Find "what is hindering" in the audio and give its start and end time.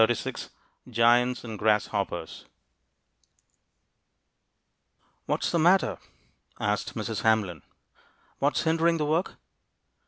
8.39-8.97